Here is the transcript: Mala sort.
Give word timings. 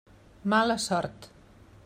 Mala 0.53 0.79
sort. 0.87 1.29